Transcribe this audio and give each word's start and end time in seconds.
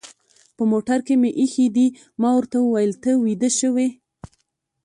په 0.55 0.63
موټر 0.71 0.99
کې 1.07 1.15
مې 1.21 1.31
اېښي 1.39 1.67
دي، 1.75 1.87
ما 2.21 2.29
ورته 2.35 2.57
وویل: 2.61 2.91
ته 3.03 3.09
ویده 3.23 3.49
شوې؟ 3.59 3.87